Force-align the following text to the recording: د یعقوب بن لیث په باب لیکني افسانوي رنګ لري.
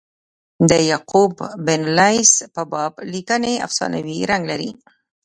د 0.69 0.71
یعقوب 0.91 1.33
بن 1.65 1.81
لیث 1.97 2.31
په 2.55 2.61
باب 2.71 2.93
لیکني 3.13 3.55
افسانوي 3.67 4.17
رنګ 4.31 4.43
لري. 4.51 4.71